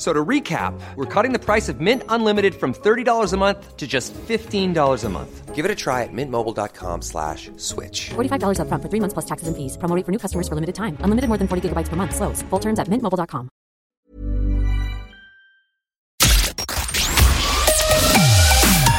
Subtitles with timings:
[0.00, 3.76] F- So to recap, we're cutting the price of Mint Unlimited from $30 a month
[3.76, 5.54] to just $15 a month.
[5.54, 8.08] Give it a try at mintmobile.com slash switch.
[8.16, 9.76] $45 upfront for three months plus taxes and fees.
[9.76, 10.96] Promo rate for new customers for limited time.
[11.04, 12.14] Unlimited more than 40 gigabytes per month.
[12.16, 12.40] Slows.
[12.48, 13.50] Full terms at mintmobile.com.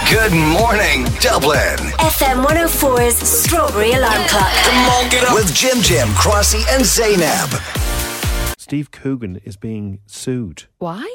[0.10, 1.78] Good morning, Dublin.
[1.98, 4.52] FM 104's Strawberry Alarm Clock.
[4.66, 5.34] Come on, get up.
[5.34, 7.50] With Jim Jim, Crossy, and Zeinab.
[8.72, 11.14] Steve Coogan is being sued Why?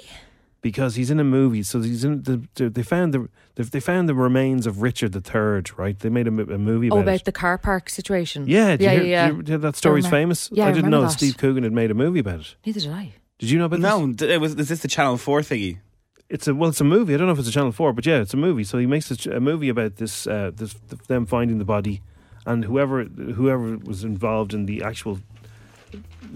[0.60, 1.62] because he's in a movie.
[1.62, 5.16] So he's in the, the they found the they- they found the remains of Richard
[5.16, 5.62] III.
[5.78, 5.98] Right?
[5.98, 7.24] They made a, a movie about, Oh, about it.
[7.24, 8.46] the car park situation.
[8.46, 9.26] yeah, did yeah, you hear, yeah.
[9.30, 10.50] did you hear that story's remember- famous.
[10.52, 11.16] Yeah, I I didn't remember know that.
[11.16, 12.56] Steve Coogan had made a movie about it.
[12.66, 13.12] Neither did I.
[13.38, 14.20] Did you know about this?
[14.20, 15.78] No, it was, is this the Channel 4 thingy?
[16.28, 17.14] It's a well, it's a movie.
[17.14, 18.64] I don't know if it's a Channel Four, but yeah, it's a movie.
[18.64, 20.74] So he makes a, a movie about this, uh, this
[21.08, 22.02] them finding the body,
[22.44, 25.20] and whoever whoever was involved in the actual in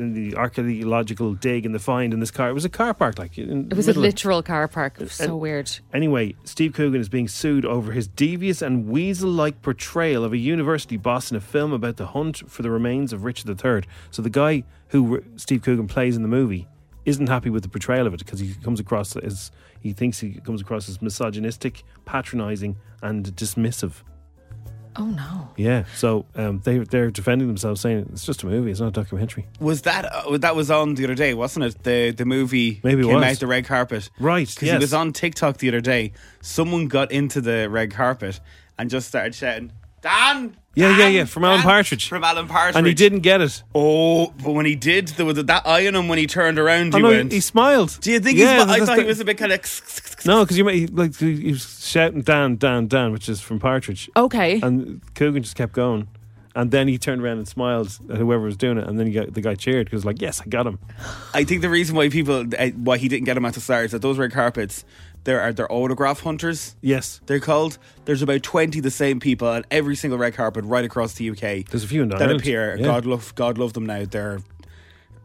[0.00, 2.50] the archaeological dig and the find in this car.
[2.50, 4.94] It was a car park, like It was a literal car park.
[4.98, 5.70] It was so And- weird.
[5.92, 10.38] Anyway, Steve Coogan is being sued over his devious and weasel like portrayal of a
[10.38, 13.82] university boss in a film about the hunt for the remains of Richard III.
[14.10, 16.66] So the guy who Steve Coogan plays in the movie
[17.04, 20.32] isn't happy with the portrayal of it because he comes across as he thinks he
[20.44, 24.02] comes across as misogynistic, patronizing, and dismissive.
[24.96, 25.48] Oh no.
[25.56, 28.90] Yeah, so um, they they're defending themselves, saying it's just a movie, it's not a
[28.90, 29.46] documentary.
[29.60, 31.82] Was that uh, that was on the other day, wasn't it?
[31.84, 33.24] The the movie Maybe it came was.
[33.24, 34.10] out the red carpet.
[34.18, 34.72] Right, Because yes.
[34.74, 36.12] he was on TikTok the other day.
[36.40, 38.40] Someone got into the red carpet
[38.78, 40.56] and just started shouting, Dan!
[40.74, 41.12] Yeah, yeah, Dan!
[41.12, 42.08] yeah, from Alan Partridge.
[42.08, 42.76] From Alan Partridge.
[42.76, 43.62] And he didn't get it.
[43.74, 46.94] Oh, but when he did, there was that eye on him when he turned around.
[46.94, 47.32] Oh, He no, went.
[47.32, 47.98] he smiled.
[48.00, 48.68] Do you think Yeah, he's?
[48.74, 49.60] I thought the- he was a bit kind of.
[50.24, 54.08] No, because you might- like he was shouting "Dan, Dan, Dan," which is from Partridge.
[54.16, 54.60] Okay.
[54.62, 56.06] And Coogan just kept going,
[56.54, 59.12] and then he turned around and smiled at whoever was doing it, and then he
[59.12, 60.78] got, the guy cheered because like, "Yes, I got him."
[61.34, 63.86] I think the reason why people uh, why he didn't get him at the start
[63.86, 64.84] is that those red carpets
[65.24, 66.76] there are uh, they're autograph hunters.
[66.80, 67.78] Yes, they're called.
[68.04, 71.66] There's about twenty the same people on every single red carpet right across the UK.
[71.68, 72.40] There's a few in that Ireland.
[72.40, 72.76] appear.
[72.76, 72.84] Yeah.
[72.84, 74.04] God love God love them now.
[74.04, 74.40] They're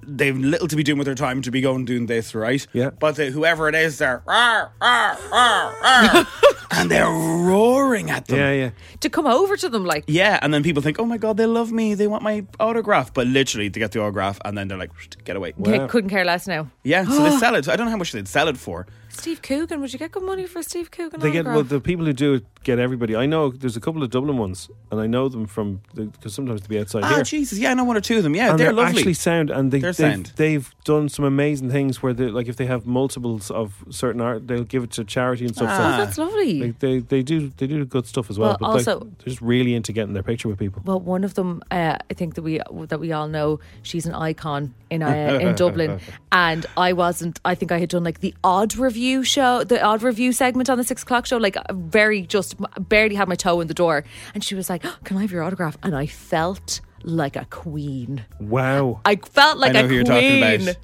[0.07, 2.65] they've little to be doing with their time to be going doing this, right?
[2.73, 2.91] Yeah.
[2.91, 6.27] But the, whoever it is, they're "Rawr, rawr, rawr, rawr,"
[6.71, 8.37] and they're roaring at them.
[8.39, 8.69] Yeah, yeah.
[9.01, 11.45] To come over to them like Yeah, and then people think, "Oh my god, they
[11.45, 11.93] love me.
[11.95, 14.91] They want my autograph." But literally, they get the autograph, and then they're like,
[15.23, 16.69] "Get away." okay, couldn't care less now.
[16.83, 17.67] Yeah, so they sell it.
[17.67, 18.85] I don't know how much they'd sell it for.
[19.15, 21.19] Steve Coogan, would you get good money for Steve Coogan?
[21.19, 21.63] They get well.
[21.63, 23.15] The people who do it get everybody.
[23.15, 26.61] I know there's a couple of Dublin ones, and I know them from because sometimes
[26.61, 27.23] they be outside Ah, here.
[27.23, 28.35] Jesus, yeah, I know one or two of them.
[28.35, 28.97] Yeah, and they're, they're, lovely.
[28.97, 30.33] actually sound, and they, They're they've, sound.
[30.35, 34.47] they've done some amazing things where, they, like, if they have multiples of certain art,
[34.47, 35.69] they'll give it to charity and stuff.
[35.71, 36.59] Oh, so that's lovely.
[36.59, 38.49] They, they they do they do good stuff as well.
[38.49, 40.81] Well, but like, also- they're just really into getting their picture with people.
[40.85, 44.15] Well, one of them, uh, I think that we that we all know, she's an
[44.15, 45.99] icon in uh, in Dublin,
[46.31, 47.39] and I wasn't.
[47.45, 50.77] I think I had done like the odd review show, the odd review segment on
[50.79, 54.43] the six o'clock show, like very just barely had my toe in the door, and
[54.43, 58.25] she was like, "Oh, "Can I have your autograph?" And I felt like a queen.
[58.39, 59.01] Wow.
[59.05, 60.39] I felt like I know a who you're queen.
[60.39, 60.77] talking about.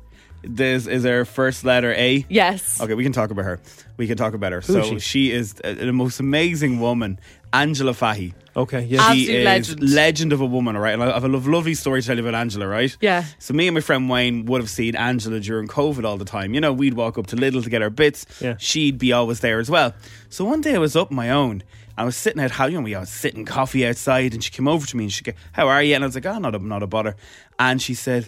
[0.43, 2.25] This is her first letter A.
[2.27, 2.81] Yes.
[2.81, 3.59] Okay, we can talk about her.
[3.97, 4.61] We can talk about her.
[4.61, 4.99] Who so she?
[4.99, 7.19] she is the most amazing woman,
[7.53, 8.33] Angela Fahy.
[8.55, 9.01] Okay, She yeah.
[9.01, 9.89] Absolute is legend.
[9.93, 10.93] legend of a woman, all right?
[10.93, 12.95] And I have a lov- lovely story to tell you about Angela, right?
[12.99, 13.23] Yeah.
[13.39, 16.53] So me and my friend Wayne would have seen Angela during COVID all the time.
[16.53, 18.25] You know, we'd walk up to Lidl to get our bits.
[18.41, 18.55] Yeah.
[18.57, 19.93] She'd be always there as well.
[20.29, 21.63] So one day I was up on my own.
[21.97, 24.67] I was sitting at how you know we was sitting coffee outside, and she came
[24.67, 26.55] over to me and she go, "How are you?" And I was like, "Oh, not
[26.55, 27.15] a not a bother."
[27.59, 28.27] And she said,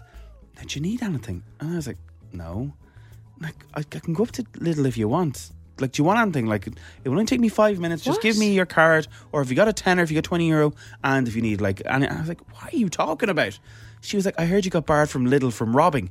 [0.65, 1.97] "Do you need anything?" And I was like,
[2.31, 2.73] "No."
[3.41, 5.49] Like I, I can go up to Lidl if you want.
[5.79, 6.45] Like, do you want anything?
[6.45, 6.75] Like, it
[7.05, 8.03] will only take me five minutes.
[8.03, 8.23] Just What?
[8.23, 10.73] give me your card, or if you got a tenner, if you got twenty euro,
[11.03, 13.57] and if you need like, and I was like, "What are you talking about?"
[14.01, 16.09] She was like, "I heard you got barred from Lidl from robbing."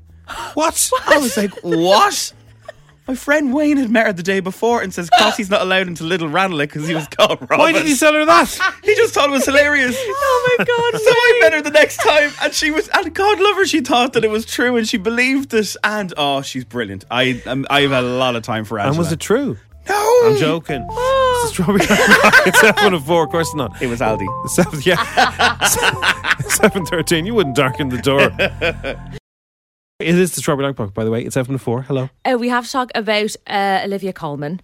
[0.54, 0.90] What?
[1.06, 2.32] I was like, "What?"
[3.08, 6.04] My friend Wayne had met her the day before and says Crossy's not allowed into
[6.04, 7.58] Lidl Ranelagh because he was called Robin.
[7.58, 8.58] Why did he sell her that?
[8.84, 9.96] He just thought it was hilarious.
[10.24, 11.00] Oh my god!
[11.00, 13.80] So I met her the next time, and she was, and God love her, she
[13.80, 15.76] thought that it was true, and she believed it.
[15.84, 17.04] And oh, she's brilliant.
[17.10, 18.90] I, um, I have a lot of time for Angela.
[18.90, 19.56] And was it true?
[19.88, 20.86] No, I'm joking.
[20.88, 21.80] It's a strawberry.
[22.46, 23.24] It's seven of four.
[23.24, 23.80] Of course not.
[23.80, 24.26] It was Aldi.
[24.48, 25.58] Seven, yeah.
[26.48, 27.26] seven thirteen.
[27.26, 28.30] You wouldn't darken the door.
[29.98, 31.22] It is the strawberry alarm Park, by the way.
[31.22, 31.82] It's seven to four.
[31.82, 32.08] Hello.
[32.24, 34.60] Uh, we have to talk about uh, Olivia Colman.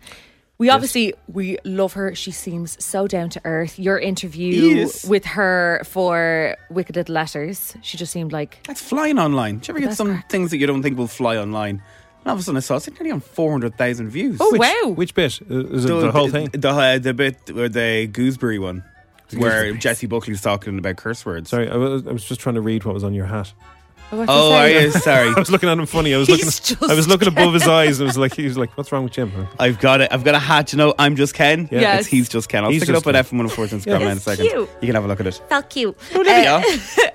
[0.58, 2.16] We obviously we love her.
[2.16, 3.78] She seems so down to earth.
[3.78, 5.04] Your interview Yes.
[5.04, 9.58] with her for Wicked Little Letters, she just seemed like That's flying online.
[9.58, 10.28] Do you ever get some crack.
[10.28, 11.76] things that you don't think will fly online?
[11.76, 14.38] And all of a sudden I saw it's nearly on 400,000 views.
[14.40, 14.90] Oh, Which, wow.
[14.90, 15.38] Which bit?
[15.48, 16.48] Uh, Is it the, whole thing?
[16.52, 18.82] The, uh, the bit where the gooseberry one.
[19.36, 19.72] Where.
[19.74, 21.50] Jessie Buckley's talking about curse words.
[21.50, 23.52] Sorry, I was, I was just trying to read what was on your hat.
[24.10, 24.90] What's Oh, are you?
[24.90, 25.28] Sorry.
[25.36, 26.14] I was looking at him funny.
[26.14, 26.90] I was He's looking.
[26.90, 29.04] I was looking above his eyes, and it was like he was like, "What's wrong
[29.04, 30.08] with Jim?" I've got it.
[30.12, 30.72] I've got a hat.
[30.72, 31.68] You know, I'm just Ken.
[31.70, 31.80] Yeah.
[31.80, 32.00] Yes.
[32.00, 32.64] It's he's just Ken.
[32.64, 33.38] I'll He's stick it just up at Ken.
[33.40, 34.10] F104 Instagram Yeah.
[34.12, 34.46] in a second.
[34.48, 34.70] cute.
[34.80, 35.42] You can have a look at it.
[35.48, 35.96] felt cute.
[36.14, 36.56] Olivia.
[36.56, 36.62] Uh,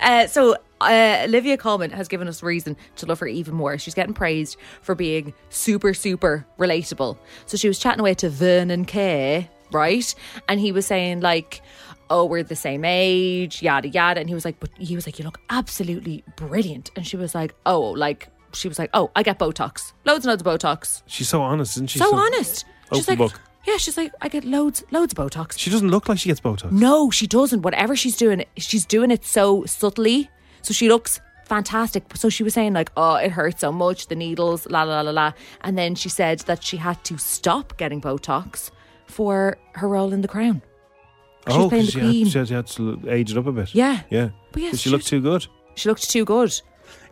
[0.00, 3.76] uh, so uh, Olivia Colman has given us reason to love her even more.
[3.78, 7.16] She's getting praised for being super, super relatable.
[7.46, 10.14] So she was chatting away to Vernon Kay, right?
[10.48, 11.60] And he was saying like,
[12.10, 15.18] "Oh, we're the same age, yada yada." And he was like, "But he was like,
[15.18, 19.24] you look absolutely brilliant." And she was like, "Oh, like." She was like, "Oh, I
[19.24, 21.02] get Botox, loads and loads of Botox.
[21.06, 21.98] She's so honest, isn't she?
[21.98, 23.40] so, honest." She's open like, book.
[23.66, 26.40] "Yeah." She's like, "I get loads, loads of Botox." She doesn't look like she gets
[26.40, 26.70] Botox.
[26.70, 27.62] No, she doesn't.
[27.62, 30.30] Whatever she's doing, she's doing it so subtly.
[30.62, 32.04] So she looks fantastic.
[32.14, 35.10] So she was saying like, "Oh, it hurts so much, the needles, la la la
[35.10, 38.70] la la." And then she said that she had to stop getting Botox
[39.06, 40.62] for her role in The Crown.
[41.48, 42.26] She was oh, playing 'cause the she had, Queen.
[42.26, 43.74] she, had, she had to age it up a bit.
[43.74, 44.00] Yeah.
[44.10, 44.28] yeah.
[44.52, 45.46] But yes, she she- looked too good.
[45.76, 46.52] She looked too good.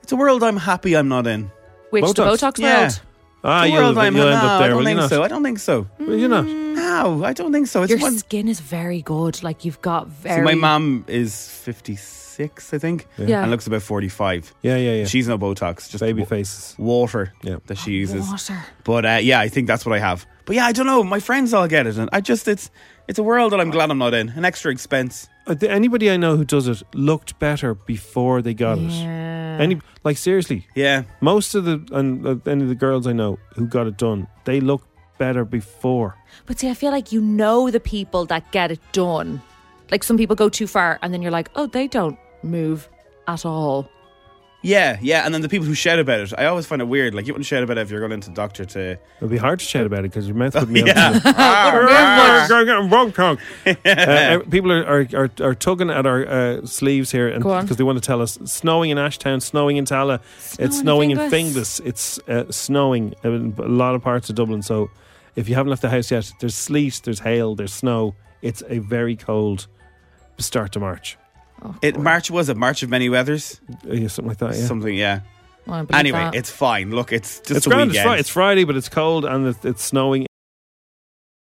[0.03, 1.51] It's a world I'm happy I'm not in.
[1.91, 2.39] Which the Botox?
[2.39, 2.81] Botox Yeah.
[2.81, 3.01] world?
[3.45, 4.33] Ah, the you'll, world I'm you'll in.
[4.35, 5.11] end No, up I don't will you think not?
[5.11, 5.23] so.
[5.25, 5.87] I don't think so.
[5.99, 6.47] Will you not?
[6.47, 7.83] No, I don't think so.
[7.83, 8.17] It's Your one.
[8.19, 9.43] skin is very good.
[9.43, 10.45] Like you've got See, very.
[10.45, 13.43] my mum is 56, I think, Yeah.
[13.43, 14.55] and looks about 45.
[14.63, 15.05] Yeah, yeah, yeah.
[15.07, 16.75] She's no Botox, just baby wa- faces.
[16.79, 17.57] water Yeah.
[17.67, 18.29] that she uses.
[18.29, 18.65] Water.
[18.85, 20.25] But uh, yeah, I think that's what I have.
[20.47, 21.03] But yeah, I don't know.
[21.05, 22.71] My friends all get it, and I just it's
[23.09, 24.29] it's a world that I'm glad I'm not in.
[24.31, 25.29] An extra expense.
[25.47, 28.91] Uh, th- Anybody I know who does it looked better before they got it.
[29.61, 33.39] Any like seriously, Yeah, most of the and uh, any of the girls I know
[33.57, 34.83] who got it done, they look
[35.19, 36.17] better before.
[36.47, 39.41] But see, I feel like you know the people that get it done.
[39.91, 42.89] Like some people go too far, and then you're like, oh, they don't move
[43.29, 43.91] at all.
[44.65, 45.25] Yeah, yeah.
[45.27, 47.15] And then the people who shout about it, I always find it weird.
[47.15, 48.99] Like you wouldn't shout about it if you're going into the doctor to.
[49.17, 51.15] It'll be hard to shout about it because your mouth would be Yeah.
[51.15, 51.29] empty.
[53.85, 57.85] uh, people are, are, are, are tugging at our uh, sleeves here and because they
[57.85, 60.21] want to tell us snowing in Ashtown, snowing in Tallaght,
[60.61, 64.37] it's snowing Snowing in in Finglas, it's uh, snowing in a lot of parts of
[64.37, 64.63] Dublin.
[64.63, 64.91] So
[65.35, 68.15] if you haven't left the house yet, there's sleet, there's hail, there's snow.
[68.43, 69.67] It's a very cold
[70.39, 71.17] start to March.
[71.83, 74.55] It March was it March of many weathers, Uh, yeah, something like that.
[74.55, 74.67] Yeah.
[74.67, 74.95] something.
[74.95, 75.21] Yeah.
[75.67, 76.35] Well, Anyway, that.
[76.35, 76.91] it's fine.
[76.91, 77.91] Look, it's just it's a grand.
[77.91, 78.21] It's, weekend.
[78.21, 80.27] It's Friday, but it's cold and it's, it's snowing.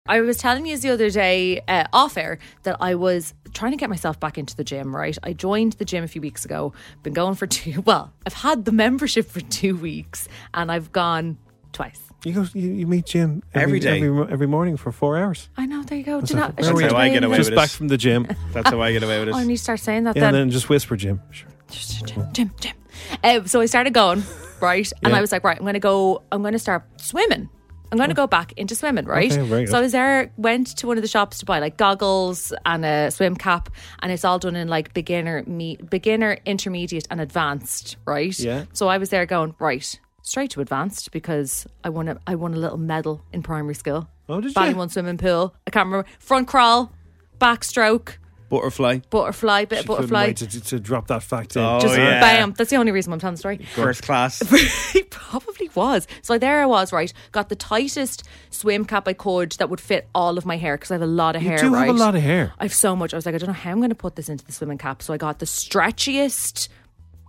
[0.06, 3.76] I was telling you the other day uh, off air that I was trying to
[3.78, 5.16] get myself back into the gym, right?
[5.22, 6.72] I joined the gym a few weeks ago,
[7.04, 11.38] been going for two, well, I've had the membership for two weeks and I've gone
[11.72, 12.00] twice.
[12.24, 13.96] You go, you, you meet Jim Every day.
[14.00, 15.48] every, every morning for four hours.
[15.56, 16.20] I know, there you go.
[16.20, 17.72] That's Do not, that's how I get away Just with back it.
[17.72, 18.28] from the gym.
[18.52, 19.34] That's how I get away with it.
[19.34, 20.34] Oh, I need to start saying that Yeah, then.
[20.34, 21.20] and then just whisper, Jim.
[21.30, 21.48] Sure.
[21.70, 22.76] Jim, Jim, Jim.
[23.24, 24.22] Um, so I started going,
[24.60, 24.90] right?
[25.02, 25.18] And Yeah.
[25.18, 27.48] I was like, right, I'm going to go, I'm going to start swimming.
[27.90, 29.30] I'm going to go back into swimming, right?
[29.30, 29.82] Okay, very so I good.
[29.82, 33.36] was there, went to one of the shops to buy like goggles and a swim
[33.36, 33.68] cap,
[34.00, 38.38] and it's all done in like beginner, me, beginner, intermediate, and advanced, right?
[38.38, 38.64] Yeah.
[38.72, 42.54] So I was there going right straight to advanced because I won a I won
[42.54, 44.08] a little medal in primary school.
[44.28, 44.54] Oh, did you?
[44.54, 45.54] Ballymun swimming pool.
[45.66, 46.92] I can't remember front crawl,
[47.40, 48.16] backstroke,
[48.48, 48.98] Butterfly.
[49.10, 50.26] butterfly, bit of She couldn't butterfly.
[50.26, 51.62] wait to, to, to drop that fact in.
[51.62, 52.20] Oh, Just yeah.
[52.20, 52.52] bam.
[52.56, 53.58] That's the only reason I'm telling the story.
[53.74, 54.40] First class.
[54.92, 56.06] he probably was.
[56.20, 57.10] So there I was, right?
[57.32, 60.90] Got the tightest swim cap I could that would fit all of my hair because
[60.90, 61.58] I have a lot of You hair.
[61.58, 62.52] do have a lot of hair.
[62.58, 63.14] I have so much.
[63.14, 64.76] I was like, I don't know how I'm going to put this into the swimming
[64.78, 65.00] cap.
[65.02, 66.68] So I got the stretchiest,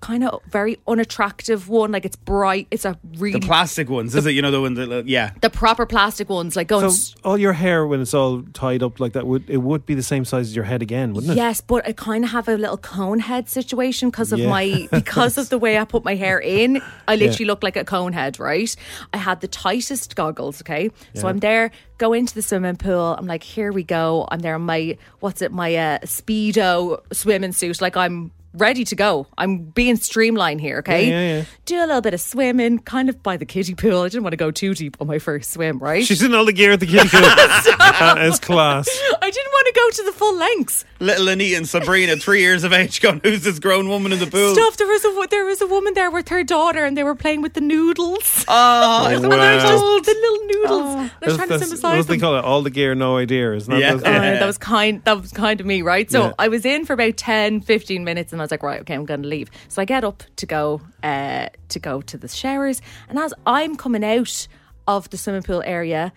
[0.03, 1.91] kind of very unattractive one.
[1.93, 2.67] Like it's bright.
[2.72, 4.31] It's a really The plastic ones, is it?
[4.31, 5.31] You know the one that yeah.
[5.41, 6.89] the proper plastic ones, like going.
[6.91, 9.95] So all your hair, when it's all tied up like that, would it would be
[9.95, 11.38] the same size as your head again, wouldn't it?
[11.38, 14.50] Yes, but I kind of have a little cone head situation because of Yeah.
[14.50, 16.81] my because of the way I put my hair in.
[17.07, 18.75] I literally look like a cone head, right?
[19.13, 20.89] I had the tightest goggles, okay?
[21.15, 23.15] So I'm there, go into the swimming pool.
[23.17, 24.27] I'm like, here we go.
[24.29, 28.95] I'm there in my what's it, my uh, speedo swimming suit, like I'm ready to
[28.95, 29.27] go.
[29.38, 31.10] I'm being streamlined here, okay?
[31.10, 31.45] Yeah, yeah, yeah.
[31.65, 34.01] Do a little bit of swimming, kind of by the kiddie pool.
[34.01, 36.05] I didn't want to go too deep on my first swim, right?
[36.05, 37.22] She's in all the gear at the kiddie pool.
[37.22, 38.88] that is class.
[39.22, 40.86] I didn't want to go to the full lengths.
[41.00, 44.27] Little Anita and Sabrina, three years of age, going, "Who's this grown woman in the
[44.27, 44.77] pool?" Stuff.
[44.77, 47.41] There was a there was a woman there with her daughter, and they were playing
[47.41, 48.45] with the noodles.
[48.55, 49.60] Oh, Oh, wow.
[49.60, 50.95] Just the little noodles.
[50.95, 52.19] They're That's, trying to that's, swim what do they them.
[52.22, 52.45] call it?
[52.45, 53.53] All the gear, no idea.
[53.53, 53.93] Isn't that Yeah.
[53.93, 54.39] Uh, Yeah.
[54.39, 56.33] that was kind that was kind of me right so Yeah.
[56.39, 59.05] i was in for about 10 15 minutes and i was like right okay i'm
[59.05, 63.17] gonna leave so i get up to go uh to go to the showers and
[63.17, 64.47] as i'm coming out
[64.88, 66.12] of the swimming pool area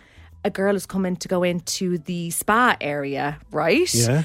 [0.44, 4.24] a girl is coming to go into the spa area right Yeah.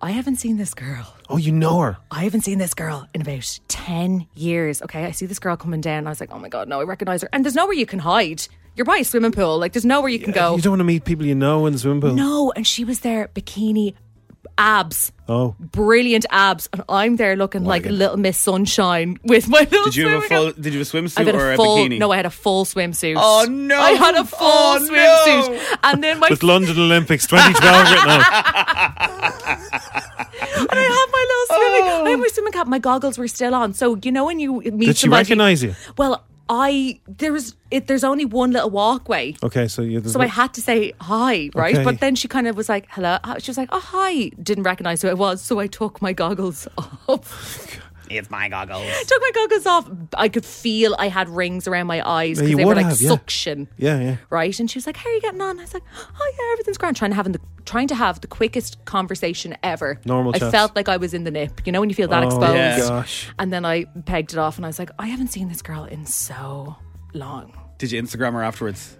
[0.00, 1.96] i haven't seen this girl Oh, you know her.
[2.10, 4.82] I haven't seen this girl in about 10 years.
[4.82, 6.08] Okay, I see this girl coming down.
[6.08, 7.28] I was like, oh my God, no, I recognize her.
[7.32, 8.42] And there's nowhere you can hide.
[8.74, 9.56] You're by a swimming pool.
[9.56, 10.56] Like, there's nowhere you can go.
[10.56, 12.14] You don't want to meet people you know in the swimming pool.
[12.14, 13.94] No, and she was there, bikini,
[14.58, 19.84] abs, Oh, brilliant abs, and I'm there looking like little Miss Sunshine with my little.
[19.84, 20.52] Did you have a full?
[20.52, 21.76] Did you have a swimsuit or a a full.
[21.76, 21.98] bikini?
[22.00, 23.14] No, I had a full swimsuit.
[23.16, 23.80] Oh, no.
[23.80, 28.20] I had a full Oh, swimsuit, and then my with London Olympics 2012 written on.
[30.60, 31.84] and I had my little swimming.
[31.84, 32.16] I had oh.
[32.16, 32.66] my swimming cap.
[32.66, 33.72] My goggles were still on.
[33.72, 35.76] So you know when you meet Did she somebody- recognise you?
[35.96, 37.86] Well, I there was it.
[37.86, 39.36] There's only one little walkway.
[39.40, 40.02] Okay, so you.
[40.02, 41.76] So I had to say hi, right?
[41.76, 41.84] Okay.
[41.84, 43.18] But then she kind of was like, hello.
[43.22, 44.30] Uh, she was like, oh, hi.
[44.42, 45.40] Didn't recognize who it was.
[45.40, 46.66] So I took my goggles
[47.08, 47.80] off.
[48.10, 48.84] It's my goggles.
[49.06, 49.90] took my goggles off.
[50.16, 52.96] I could feel I had rings around my eyes because you they were like have,
[52.96, 53.68] suction.
[53.78, 54.16] Yeah, yeah.
[54.30, 54.58] Right.
[54.58, 55.58] And she was like, how are you getting on?
[55.58, 56.96] I was like, oh, yeah, everything's grand.
[56.96, 60.00] Trying to, have the, trying to have the quickest conversation ever.
[60.04, 60.50] Normal I chats.
[60.52, 61.64] felt like I was in the nip.
[61.66, 62.54] You know, when you feel that Oh, exposed.
[62.56, 62.78] yeah.
[62.78, 63.28] gosh.
[63.38, 65.84] And then I pegged it off and I was like, I haven't seen this girl
[65.84, 66.76] in so
[67.14, 67.56] long.
[67.78, 68.98] Did you Instagram her afterwards?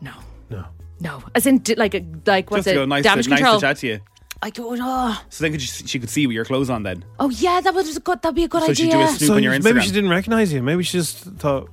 [0.00, 0.12] No.
[0.48, 0.64] No.
[1.00, 2.74] No, as in like a like what's Just it?
[2.74, 4.00] go nice, damage to, nice to chat to you.
[4.40, 5.14] I don't know.
[5.30, 7.04] So then could you, she could see with your clothes on then.
[7.18, 8.22] Oh yeah, that was a good.
[8.22, 8.98] That'd be a good So she'd idea.
[8.98, 10.62] do a snoop So on your maybe she didn't recognise you.
[10.62, 11.68] Maybe she just thought,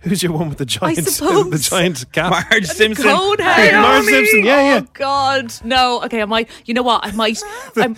[0.00, 1.50] "Who's your one with the giant, suppose.
[1.50, 3.04] the giant cap?" Marge Simpson.
[3.04, 3.82] Code Hey, hair.
[3.82, 4.42] Marge Simpson.
[4.44, 4.80] Yeah, yeah.
[4.84, 6.02] Oh God, no.
[6.04, 6.48] Okay, I might.
[6.64, 7.04] You know what?
[7.04, 7.42] I might.
[7.76, 7.94] I'm,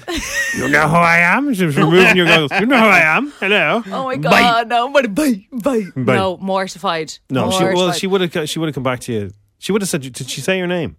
[0.58, 1.54] You know who I am?
[1.54, 2.50] She's removing your goggles.
[2.58, 3.30] You know who I am?
[3.38, 3.82] Hello.
[3.86, 4.86] oh my God, no.
[4.88, 5.86] I'm gonna bite, bite.
[5.94, 6.16] Bite.
[6.16, 7.16] No, mortified.
[7.30, 9.30] No, she well, she would have she would have come back to you.
[9.58, 10.96] She would have said, "Did she say your name?"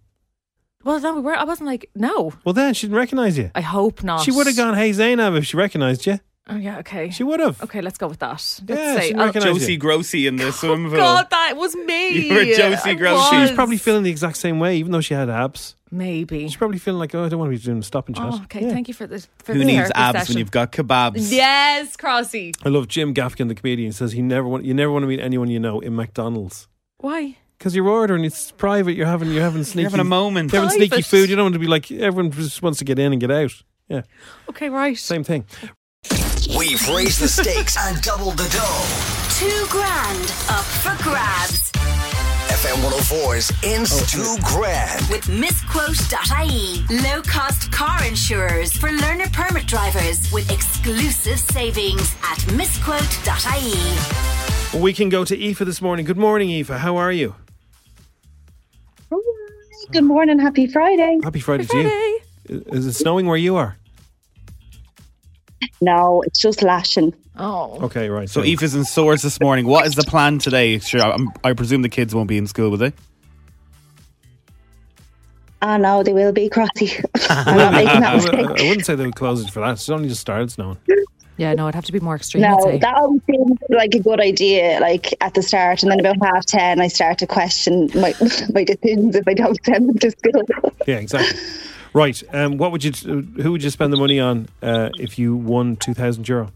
[0.83, 1.35] Well, no, we were.
[1.35, 2.33] I wasn't like no.
[2.43, 3.51] Well, then she didn't recognise you.
[3.55, 4.23] I hope not.
[4.23, 6.19] She would have gone, "Hey Zeinab," if she recognised you.
[6.49, 6.79] Oh yeah.
[6.79, 7.11] Okay.
[7.11, 7.61] She would have.
[7.63, 8.31] Okay, let's go with that.
[8.31, 9.07] Let's Yeah, say.
[9.09, 9.79] she uh, I'll- recognise Josie you.
[9.79, 10.97] Grossy in the swimming pool.
[10.97, 12.09] God, that was me.
[12.27, 13.29] You were Josie I Grossi.
[13.35, 13.55] She was was.
[13.55, 15.75] probably feeling the exact same way, even though she had abs.
[15.91, 16.39] maybe.
[16.47, 18.27] She's probably feeling like, "Oh, I don't want to be doing a stop and chat."
[18.33, 18.63] Oh, okay.
[18.63, 18.71] Yeah.
[18.71, 19.19] Thank you for the.
[19.43, 20.33] For Who the needs therapy abs session.
[20.33, 21.31] when you've got kebabs?
[21.31, 22.53] Yes, Crossy.
[22.65, 23.91] I love Jim Gaffigan, the comedian.
[23.91, 27.37] Says he never want you never want to meet anyone you know in McDonald's Why?
[27.61, 28.25] Because you're ordering.
[28.25, 28.93] It's private.
[28.93, 30.51] You're having you're having sneaky You're having a moment.
[30.51, 31.29] You're having sneaky food.
[31.29, 33.51] You don't want to be like everyone just wants to get in and get out.
[33.87, 34.01] Yeah,
[34.49, 34.97] Okay, right.
[34.97, 35.45] same thing.
[36.57, 38.85] We've raised the stakes and doubled the dough.
[39.37, 41.71] Two grand up for grabs
[42.49, 45.07] FM 104's Ins oh, Two Grand.
[45.09, 46.83] with myquote.ie.
[47.03, 53.99] Low cost car insurers for learner permit drivers with exclusive savings at myquote.ie.
[54.79, 56.05] We can go to Aoife this morning.
[56.05, 56.69] Good morning, Aoife.
[56.69, 57.35] How are you?
[59.91, 61.19] Good morning, happy Friday.
[61.23, 62.63] Happy Friday to you.
[62.67, 63.77] Is it snowing where you are?
[65.81, 67.13] No, it's just lashing.
[67.37, 67.79] Oh.
[67.85, 68.29] Okay, right.
[68.29, 69.65] So Aoife is in Swords this morning.
[69.65, 70.79] What is the plan today?
[70.79, 72.93] Sure, I'm, I presume the kids won't be in school, will they?
[75.61, 77.03] Ah, no, they will be Crossy.
[77.29, 78.45] I'm not making that I, mistake.
[78.45, 79.73] I wouldn't say they would close it for that.
[79.73, 80.77] It's only just started snowing.
[81.41, 82.43] Yeah, no, it'd have to be more extreme.
[82.43, 85.99] I'd No, that always seems like a good idea, like at the start, and then
[85.99, 88.13] about half ten, I start to question my
[88.53, 90.43] my decisions if I don't send them to school.
[90.85, 91.39] Yeah, exactly.
[91.93, 92.21] Right.
[92.31, 92.91] Um, what would you?
[93.41, 96.51] Who would you spend the money on uh, if you won two thousand euro?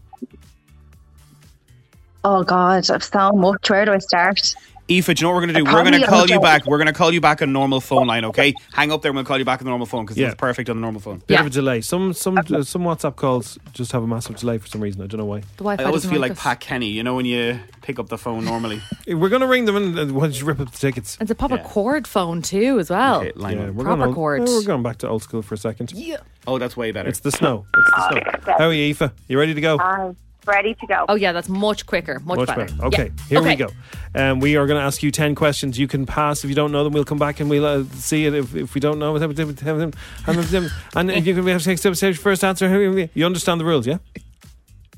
[2.24, 3.68] Oh God, I've so much.
[3.68, 4.54] Where do I start?
[4.88, 5.66] Aoife, do you know what we're going to do?
[5.66, 6.64] I We're going to call you back.
[6.64, 8.54] We're going to call you back on normal phone line, okay?
[8.72, 10.28] Hang up there and we'll call you back on the normal phone because Yeah.
[10.28, 11.18] it's perfect on the normal phone.
[11.26, 11.40] Bit Yeah.
[11.40, 11.80] of a delay.
[11.80, 15.02] Some some uh, some WhatsApp calls just have a massive delay for some reason.
[15.02, 15.40] I don't know why.
[15.40, 16.38] The Wi-Fi I always feel like like.
[16.38, 18.80] Pat Kenny, you know, when you pick up the phone normally.
[19.08, 21.18] We're going to ring them and uh, why don't you rip up the tickets?
[21.20, 21.64] It's a proper Yeah.
[21.64, 23.22] cord phone too, as well.
[23.22, 23.74] Okay, line Yeah, up.
[23.74, 24.42] we're Proper going chord.
[24.44, 25.90] We're going back to old school for a second.
[25.96, 26.18] Yeah.
[26.46, 27.08] Oh, that's way better.
[27.08, 27.66] It's the snow.
[27.76, 28.08] It's the
[28.44, 28.54] snow.
[28.56, 29.10] How are you, Aoife?
[29.26, 29.78] You ready to go?
[29.80, 30.16] I'm
[30.46, 31.04] ready to go.
[31.08, 32.66] Oh yeah, that's much quicker, much, Much better.
[32.66, 32.84] better.
[32.84, 33.40] Okay, Yeah.
[33.40, 33.66] here we go.
[34.16, 35.78] Um, we are going to ask you 10 questions.
[35.78, 36.94] You can pass if you don't know them.
[36.94, 39.14] We'll come back and we'll uh, see it if, if we don't know.
[39.14, 43.08] And them and if you can have six steps, your first answer.
[43.14, 43.98] You understand the rules, yeah?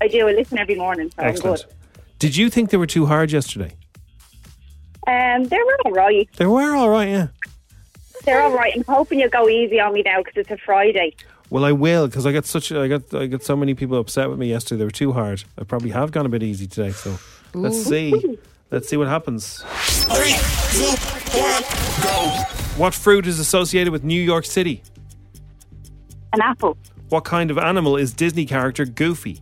[0.01, 0.29] I do.
[0.29, 1.67] I listen every morning, so Excellent.
[2.21, 3.75] Did you think they were too hard yesterday?
[5.09, 6.29] Um, they're all right.
[6.37, 7.29] They were all right, yeah.
[8.25, 8.73] They're all right.
[8.77, 11.17] I'm hoping you'll go easy on me now because it's a Friday.
[11.51, 14.29] Well, I will because I got such I got I got so many people upset
[14.29, 14.81] with me yesterday.
[14.81, 15.45] They were too hard.
[15.59, 16.91] I probably have gone a bit easy today.
[16.91, 17.19] So
[17.55, 18.39] let's see.
[18.71, 19.63] Let's see what happens.
[19.63, 20.35] Three,
[20.73, 20.91] two,
[21.39, 21.63] one,
[22.03, 22.45] go.
[22.77, 24.83] What fruit is associated with New York City?
[26.33, 26.77] An apple.
[27.09, 29.41] What kind of animal is Disney character Goofy?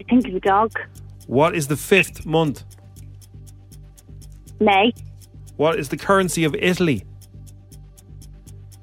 [0.00, 0.72] I think of a dog.
[1.26, 2.64] What is the fifth month?
[4.60, 4.92] May.
[5.56, 7.04] What is the currency of Italy?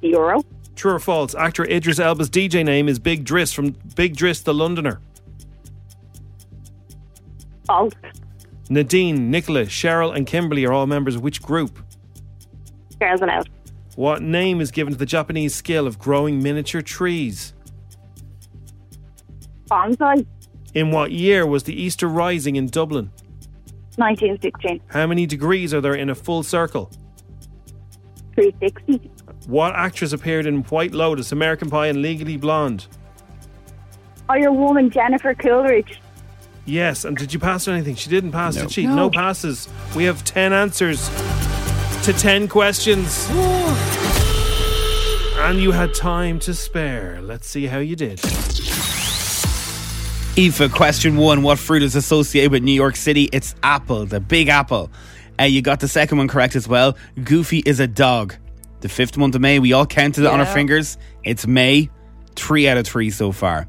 [0.01, 0.41] Euro.
[0.75, 1.35] True or false?
[1.35, 4.99] Actor Idris Elba's DJ name is Big Driss from Big Driss the Londoner.
[7.67, 7.93] False.
[8.71, 11.77] Nadine, Nicola, Cheryl, and Kimberly are all members of which group?
[13.01, 13.49] Girls Aloud.
[13.97, 17.53] What name is given to the Japanese skill of growing miniature trees?
[19.69, 20.25] Bonsai.
[20.73, 23.11] In what year was the Easter Rising in Dublin?
[23.97, 24.79] 1916.
[24.87, 26.89] How many degrees are there in a full circle?
[28.35, 29.11] 360.
[29.47, 32.87] What actress appeared in White Lotus, American Pie, and Legally Blonde?
[34.29, 35.99] Iron Woman Jennifer Coolidge.
[36.65, 37.95] Yes, and did you pass or anything?
[37.95, 38.61] She didn't pass, No.
[38.63, 38.85] did she?
[38.85, 38.95] No.
[38.95, 39.67] No passes.
[39.95, 41.09] We have 10 answers
[42.03, 43.27] to 10 questions.
[45.39, 47.19] and you had time to spare.
[47.21, 48.21] Let's see how you did.
[50.37, 51.41] Aoife, question one.
[51.41, 53.27] What fruit is associated with New York City?
[53.33, 54.89] It's apple, the big apple.
[55.39, 56.95] Uh, you got the second one correct as well.
[57.23, 58.35] Goofy is a dog.
[58.81, 60.97] The fifth month of May, we all counted it on our fingers.
[61.23, 61.89] It's May.
[62.35, 63.67] Three out of three so far.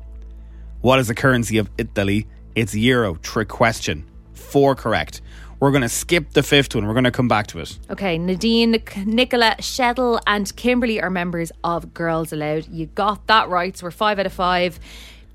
[0.83, 2.27] What is the currency of Italy?
[2.55, 3.15] It's euro.
[3.17, 4.05] Trick question.
[4.35, 5.21] Four correct.
[5.61, 6.87] We're going to skip the fifth one.
[6.87, 7.79] We're going to come back to it.
[7.89, 8.73] Okay, Nadine,
[9.07, 12.67] Nicola, Cheryl, and Kimberly are members of Girls Aloud.
[12.69, 13.77] You got that right.
[13.77, 14.81] So we're five out of five.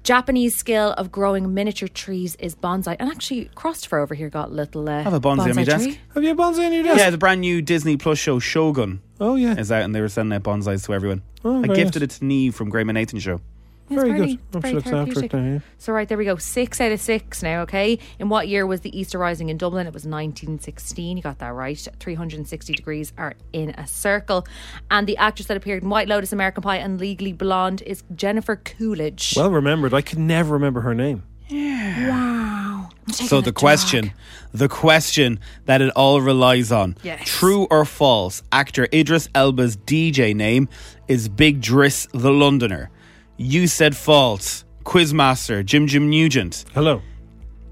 [0.04, 2.96] Japanese skill of growing miniature trees is bonsai.
[3.00, 4.88] And actually, Christopher over here got a little.
[4.88, 5.84] Uh, have a bonsai on my desk.
[5.86, 6.00] tree.
[6.14, 7.00] Have you a bonsai on your desk?
[7.00, 9.58] Yeah, the brand new Disney Plus show Shogun Oh, yeah.
[9.58, 11.24] is out and they were sending out bonsais to everyone.
[11.44, 12.16] Oh, I gifted nice.
[12.18, 13.42] it to Neve from Graham and Nathan show.
[13.90, 14.62] It's Very very, good.
[14.62, 15.34] very sure looks after it therapeutic.
[15.34, 15.60] now, yeah.
[15.78, 16.36] So right there we go.
[16.36, 17.62] Six out of six now.
[17.62, 18.00] Okay.
[18.20, 19.88] In what year was the Easter Rising in Dublin?
[19.88, 21.16] It was 1916.
[21.18, 21.88] You got that right.
[22.00, 24.46] 360 degrees are in a circle,
[24.92, 28.58] and the actress that appeared in White Lotus, American Pie, and Legally Blonde is Jennifer
[28.58, 29.34] Coolidge.
[29.38, 29.94] Well remembered.
[29.94, 31.24] I could never remember her name.
[31.48, 32.10] Yeah.
[32.10, 32.90] Wow.
[33.10, 34.14] So taking the a question,
[34.54, 37.22] the question that it all relies on, Yes.
[37.26, 38.44] true or false?
[38.52, 40.68] Actor Idris Elba's DJ name
[41.08, 42.90] is Big Driss the Londoner.
[43.38, 44.64] You said false.
[44.84, 47.02] Quizmaster Jim Jim Nugent Hello.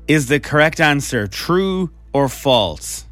[0.08, 1.28] is the correct answer.
[1.28, 3.06] True or false?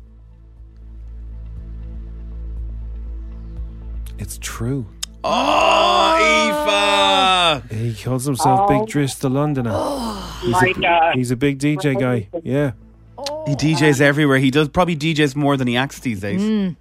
[4.19, 4.85] It's true.
[5.23, 6.17] Oh,
[7.63, 7.71] Aoife!
[7.71, 9.71] He calls himself Big Driss the Londoner.
[10.41, 11.15] he's, My a, God.
[11.15, 12.27] he's a big DJ guy.
[12.43, 12.71] Yeah.
[13.47, 14.37] He DJs everywhere.
[14.37, 16.41] He does probably DJs more than he acts these days.
[16.41, 16.75] Mm.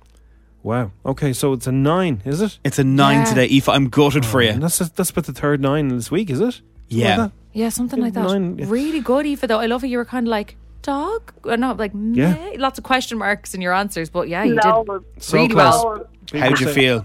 [0.62, 0.92] Wow.
[1.04, 2.58] Okay, so it's a nine, is it?
[2.64, 3.24] It's a nine Yeah.
[3.24, 3.68] today, Aoife.
[3.68, 4.60] I'm gutted for And you.
[4.60, 6.54] that's that's about the third nine this week, is it?
[6.54, 7.08] Something Yeah.
[7.08, 7.32] like that?
[7.52, 8.28] Yeah, something like that.
[8.28, 8.66] Nine, yeah.
[8.68, 9.40] Really good, Aoife.
[9.40, 9.88] Though I love it.
[9.88, 12.32] You were kind of like dog, or not like Yeah.
[12.34, 12.52] meh.
[12.58, 15.84] lots of question marks in your answers, but yeah, you No, did So really close.
[15.84, 16.06] well.
[16.26, 17.04] People How'd you say- feel?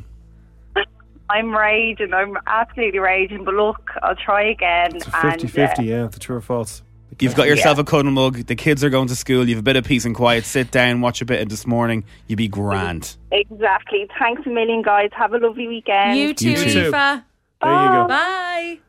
[1.29, 2.13] I'm raging.
[2.13, 3.43] I'm absolutely raging.
[3.43, 4.95] But look, I'll try again.
[4.95, 6.83] It's a uh, 50 50, yeah, the true or false.
[7.19, 8.45] You've got yourself a cuddle mug.
[8.45, 9.47] The kids are going to school.
[9.47, 10.45] You've a bit of peace and quiet.
[10.45, 12.03] Sit down, watch a bit of this morning.
[12.27, 13.15] You'd be grand.
[13.31, 14.07] Exactly.
[14.19, 15.09] Thanks a million, guys.
[15.13, 16.17] Have a lovely weekend.
[16.17, 16.91] You too, You too.
[16.93, 17.23] Aoife.
[17.61, 18.07] There you go.
[18.07, 18.79] Bye.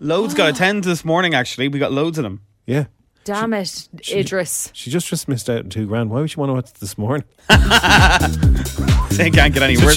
[0.00, 1.68] Loads got a 10 this morning, actually.
[1.68, 2.42] We got loads of them.
[2.66, 2.84] Yeah.
[3.24, 4.70] Damn it, Idris.
[4.74, 6.10] She just just missed out on two grand.
[6.10, 7.24] Why would she want to watch this morning?
[9.14, 9.96] They can't get any worse,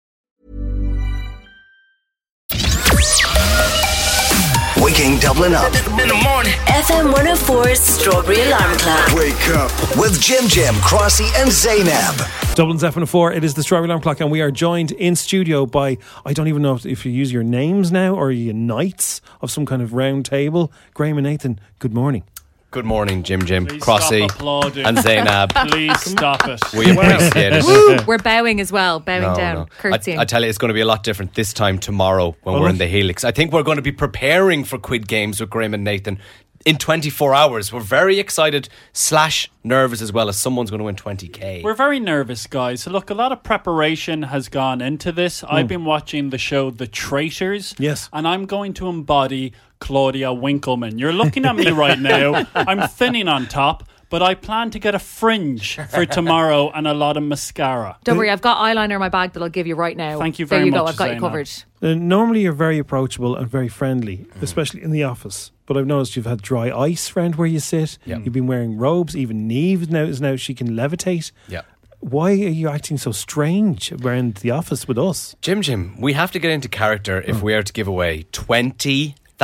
[5.01, 5.73] Waking Dublin up.
[5.73, 6.53] In the morning.
[6.67, 9.15] FM 104's Strawberry Alarm Clock.
[9.15, 12.55] Wake up with Jim Jim, Crossy, and Zeinab.
[12.55, 15.97] Dublin's F104, it is the Strawberry Alarm Clock, and we are joined in studio by,
[16.23, 19.21] I don't even know if, if you use your names now or are you knights
[19.41, 20.71] of some kind of round table.
[20.93, 22.23] Graham and Nathan, good morning.
[22.71, 24.85] Good morning, Jim Jim, Please Crossy, stop applauding.
[24.85, 25.49] and Zeinab.
[25.69, 26.61] Please stop it.
[26.73, 28.07] We appreciate it.
[28.07, 29.65] We're bowing as well, bowing No, down, no.
[29.77, 30.17] curtsying.
[30.17, 32.61] I, I tell you, it's going to be a lot different this time tomorrow when
[32.61, 33.25] we're in the Helix.
[33.25, 36.17] I think we're going to be preparing for Quid Games with Graham and Nathan
[36.65, 37.73] in 24 hours.
[37.73, 41.63] We're very excited slash nervous as well as someone's going to win 20k.
[41.63, 42.83] We're very nervous, guys.
[42.83, 45.43] So look, a lot of preparation has gone into this.
[45.43, 45.67] I've hmm.
[45.67, 47.75] been watching the show The Traitors.
[47.77, 48.09] Yes.
[48.13, 49.51] And I'm going to embody
[49.81, 50.97] Claudia Winkleman.
[50.97, 52.47] You're looking at me right now.
[52.55, 56.93] I'm thinning on top, but I plan to get a fringe for tomorrow and a
[56.93, 57.97] lot of mascara.
[58.03, 60.19] Don't worry, I've got eyeliner in my bag that I'll give you right now.
[60.19, 60.71] Thank you very much.
[60.71, 61.19] There very you go, I've got you Zeinab.
[61.19, 61.49] covered.
[61.81, 65.51] Uh, normally you're very approachable and very friendly, especially in the office.
[65.65, 67.97] But I've noticed you've had dry ice around where you sit.
[68.05, 68.25] Yep.
[68.25, 69.15] You've been wearing robes.
[69.17, 71.31] Even Neve now is now she can levitate.
[71.47, 71.61] Yeah.
[72.01, 75.35] Why are you acting so strange around the office with us?
[75.41, 78.23] Jim Jim, we have to get into character if we are to give away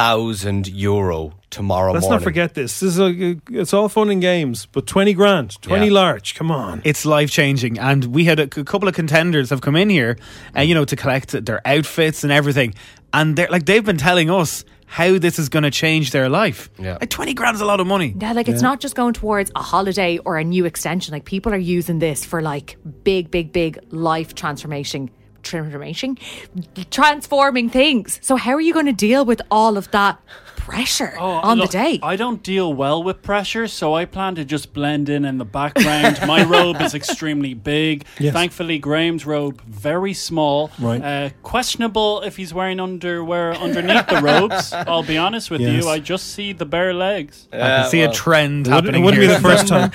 [0.01, 2.19] 20,000 euro tomorrow Let's morning.
[2.19, 2.79] not forget this.
[2.81, 5.93] This is a, it's all fun and games, but twenty grand, twenty Yeah.
[5.93, 6.35] large.
[6.35, 6.81] Come on.
[6.83, 10.17] It's life changing, and we had a couple of contenders have come in here,
[10.55, 12.75] uh, you know, to collect their outfits and everything,
[13.11, 16.69] and they're like they've been telling us how this is going to change their life.
[16.79, 16.97] Yeah.
[17.01, 18.13] like twenty grand is a lot of money.
[18.21, 21.11] Yeah, like it's not just going towards a holiday or a new extension.
[21.13, 25.09] Like people are using this for like big, big, big life transformation,
[25.47, 26.17] transformation,
[26.91, 28.19] transforming things.
[28.21, 30.19] So how are you going to deal with all of that
[30.71, 31.99] pressure on Oh, Look, the day?
[32.03, 35.45] I don't deal well with pressure, so I plan to just blend in in the
[35.45, 36.19] background.
[36.27, 38.05] My robe is extremely big.
[38.19, 38.33] Yes.
[38.33, 40.69] Thankfully, Graham's robe very small.
[40.79, 41.01] Right.
[41.01, 44.73] Uh, questionable if he's wearing underwear underneath the robes.
[44.87, 45.83] I'll be honest with Yes.
[45.83, 45.89] you.
[45.89, 47.47] I just see the bare legs.
[47.53, 49.91] I can see a trend It wouldn't, it wouldn't be the first time.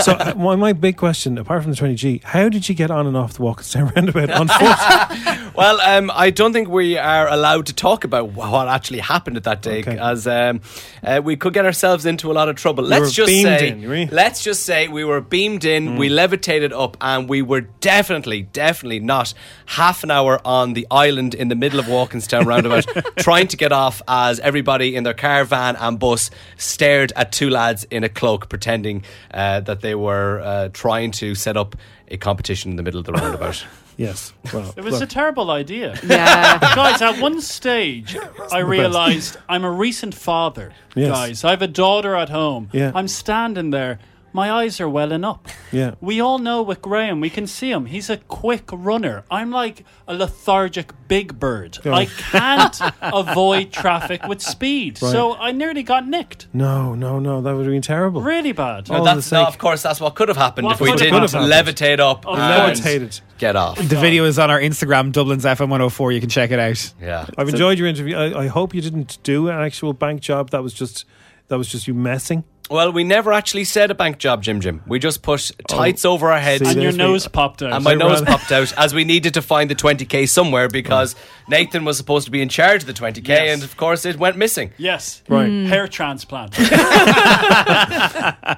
[0.00, 3.06] so, uh, my, my big question, apart from the 20G, how did you get on
[3.06, 5.54] and off the Walkinstown roundabout on foot?
[5.56, 9.44] Well, um, I don't think we are allowed to talk about what actually happened at
[9.44, 9.98] that day, Okay.
[10.04, 10.60] As um,
[11.02, 12.84] uh, we could get ourselves into a lot of trouble.
[12.84, 14.08] let's just say, in, you?
[14.12, 19.00] let's just say we were beamed in, we levitated up, and we were definitely, definitely
[19.00, 19.32] not
[19.66, 22.86] half an hour on the island in the middle of Walkinstown roundabout,
[23.16, 27.48] trying to get off as everybody in their car, van, and bus stared at two
[27.50, 31.76] lads in a cloak, pretending uh, that they were uh, trying to set up
[32.08, 33.64] a competition in the middle of the roundabout.
[33.96, 34.32] yes.
[34.52, 35.98] Well, It was look, a terrible idea.
[36.04, 36.58] yeah.
[36.74, 38.16] guys, at one stage,
[38.52, 40.72] I realized I'm a recent father.
[40.94, 41.10] Yes.
[41.10, 42.70] Guys, I have a daughter at home.
[42.72, 42.92] Yeah.
[42.94, 43.98] I'm standing there.
[44.34, 45.46] My eyes are welling up.
[45.70, 45.94] Yeah.
[46.00, 47.86] We all know with Graham, we can see him.
[47.86, 49.22] He's a quick runner.
[49.30, 51.78] I'm like a lethargic big bird.
[51.84, 51.94] Yeah.
[51.94, 55.00] I can't avoid traffic with speed.
[55.00, 55.12] Right.
[55.12, 56.48] So I nearly got nicked.
[56.52, 58.22] no, no, no, that would have been terrible.
[58.22, 58.88] Really bad.
[58.90, 61.30] Oh, that's, no, of course, that's what could have happened What if we could have
[61.30, 62.42] didn't levitate up Of and.
[62.42, 63.20] Levitated.
[63.38, 63.76] get off.
[63.78, 66.10] The video is on our Instagram, Dublin's FM 104.
[66.10, 66.92] You can check it out.
[67.00, 67.28] Yeah.
[67.38, 68.16] I've enjoyed your interview.
[68.16, 70.50] I, I hope you didn't do an actual bank job.
[70.50, 71.04] That was just
[71.46, 72.42] that was just you messing.
[72.70, 74.82] Well, we never actually said a bank job, Jim Jim.
[74.86, 76.62] We just put tights over our heads.
[76.62, 77.04] See, and your there's me.
[77.04, 77.72] nose popped out.
[77.74, 81.14] and my nose ran- popped out as we needed to find the 20k somewhere because
[81.46, 83.54] Nathan was supposed to be in charge of the 20k, Yes.
[83.54, 84.72] and of course it went missing.
[84.78, 85.22] yes.
[85.28, 85.50] Right.
[85.66, 86.56] Hair transplant.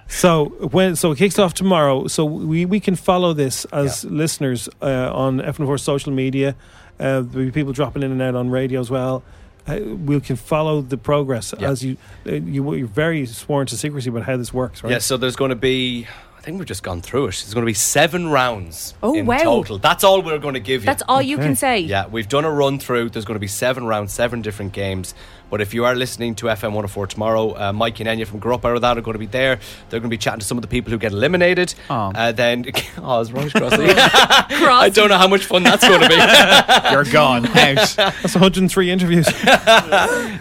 [0.08, 2.06] So when so it kicks off tomorrow.
[2.06, 6.54] So we, we can follow this as listeners uh, on F4 social media.
[6.98, 9.22] Uh, there'll be people dropping in and out on radio as well.
[9.68, 11.70] Uh, we can follow the progress Yeah.
[11.70, 14.92] as you, uh, you you're very sworn to secrecy about how this works, right?
[14.92, 16.06] Yeah, so there's going to be.
[16.38, 17.42] I think we've just gone through it.
[17.42, 19.38] There's going to be seven rounds Oh, in wow.
[19.38, 19.78] total.
[19.78, 20.86] That's all we're going to give you.
[20.86, 21.80] That's all you can say.
[21.80, 23.10] Yeah, we've done a run through.
[23.10, 25.12] There's going to be seven rounds, seven different games.
[25.48, 28.56] But if you are listening to FM 104 tomorrow, uh, Mike and Enya from Grow
[28.56, 29.60] Up Out of That are going to be there.
[29.88, 31.74] They're going to be chatting to some of the people who get eliminated.
[32.14, 32.64] Uh, then,
[32.98, 33.94] oh, it's right, Crossy.
[33.94, 36.14] I don't know how much fun that's going to be.
[36.92, 37.46] You're gone.
[37.46, 37.94] Out.
[37.96, 39.26] That's 103 interviews.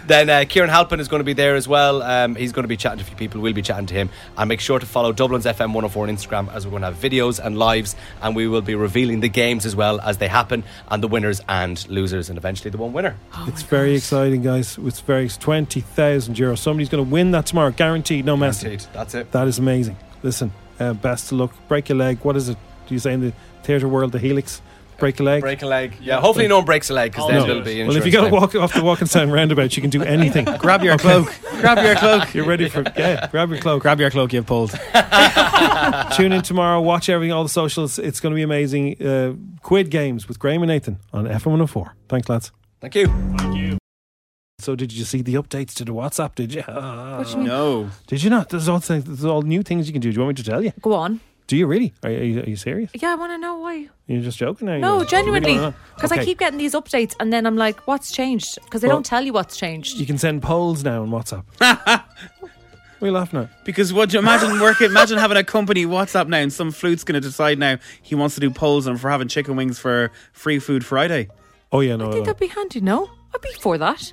[0.06, 2.02] then uh, Kieran Halpin is going to be there as well.
[2.02, 3.40] Um, he's going to be chatting to a few people.
[3.40, 4.10] We'll be chatting to him.
[4.36, 6.98] And make sure to follow Dublin's FM 104 on Instagram as we're going to have
[6.98, 7.94] videos and lives.
[8.22, 11.40] And we will be revealing the games as well as they happen and the winners
[11.48, 13.16] and losers and eventually the one winner.
[13.46, 14.78] it's very exciting, guys.
[14.78, 16.58] It's very 20,000 euros.
[16.58, 18.24] Somebody's going to win that tomorrow, guaranteed.
[18.24, 18.68] No messing.
[18.68, 18.88] Guaranteed.
[18.92, 19.32] That's it.
[19.32, 19.96] That is amazing.
[20.22, 21.54] Listen, uh, best of luck.
[21.68, 22.18] Break your leg.
[22.22, 22.58] What is it?
[22.86, 23.32] Do you say in the
[23.62, 24.62] theatre world, the helix?
[24.98, 25.42] Break a leg.
[25.42, 25.94] Break a leg.
[26.00, 28.24] Yeah, hopefully no one breaks a leg because then it'll be Well, if you got
[28.24, 30.44] to walk off the Walkinstown roundabout, you can do anything.
[30.58, 31.28] Grab your cloak.
[31.60, 32.32] Grab your cloak.
[32.34, 33.28] You're ready for yeah.
[33.30, 33.82] Grab your cloak.
[33.82, 34.32] Grab your cloak.
[34.32, 34.70] You've pulled.
[36.16, 36.80] Tune in tomorrow.
[36.80, 37.98] Watch everything, all the socials.
[37.98, 39.02] It's going to be amazing.
[39.06, 41.94] Uh, Quid games with Graham and Nathan on FM 104.
[42.08, 42.52] Thanks, lads.
[42.80, 43.08] Thank you.
[44.58, 46.34] So, did you see the updates to the WhatsApp?
[46.34, 46.62] Did you?
[46.66, 47.46] What you mean?
[47.46, 47.90] No.
[48.06, 48.48] Did you not?
[48.48, 50.10] There's all things, there's all new things you can do.
[50.10, 50.72] Do you want me to tell you?
[50.80, 51.20] Go on.
[51.46, 51.92] Do you really?
[52.02, 52.90] Are, are, you, are you serious?
[52.94, 53.88] Yeah, I want to know why.
[54.06, 54.68] You're just joking?
[54.68, 54.80] Are you?
[54.80, 55.54] No, genuinely.
[55.56, 55.74] wanna?
[55.94, 58.58] Because I keep getting these updates and then I'm like, what's changed?
[58.64, 59.98] Because they Well- don't tell you what's changed.
[59.98, 61.44] You can send polls now on WhatsApp.
[63.00, 63.64] we are you laughing at?
[63.64, 64.86] Because would you imagine working?
[64.86, 68.34] Imagine having a company WhatsApp now, and some flute's going to decide now he wants
[68.36, 71.28] to do polls and for having chicken wings for Free Food Friday.
[71.70, 72.08] Oh yeah, no.
[72.08, 72.32] I think no.
[72.32, 73.10] that'd be handy, no?
[73.34, 74.12] I'd be for that.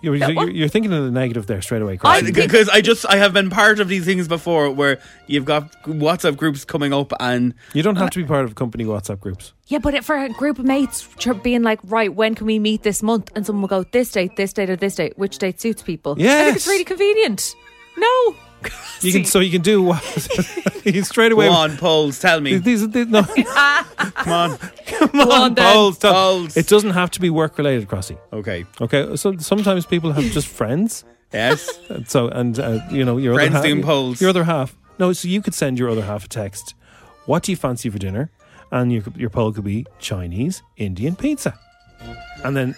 [0.00, 1.98] You're, you're, you're thinking of the negative there straight away.
[2.32, 6.36] Because I just I have been part of these things before, where you've got WhatsApp
[6.36, 9.52] groups coming up, and You don't have to be part of company WhatsApp groups.
[9.66, 11.06] Yeah, but for a group of mates
[11.42, 13.30] being like, right, when can we meet this month?
[13.34, 15.18] And someone will go, this date, this date, or this date.
[15.18, 16.12] Which date suits people?
[16.12, 17.54] I think it's really convenient.
[17.96, 18.36] No.
[19.00, 20.02] You can so you can do what
[20.84, 21.46] you straight away.
[21.48, 22.56] Come on, polls, tell me.
[22.58, 23.22] These, are the- no,
[24.14, 25.74] come on, come Go on, on then.
[25.74, 26.56] polls, tell- Polls.
[26.56, 28.16] It doesn't have to be work related, Crossy.
[28.32, 28.64] Okay.
[28.80, 29.16] Okay.
[29.16, 31.04] So sometimes people have just friends.
[31.32, 31.78] Yes.
[31.90, 34.20] And so and uh, you know your Friends other half, doing polls.
[34.20, 34.74] Your other half.
[34.98, 36.74] No, so you could send your other half a text.
[37.26, 38.30] What do you fancy for dinner?
[38.70, 41.58] And your your poll could be Chinese, Indian pizza.
[42.44, 42.74] And then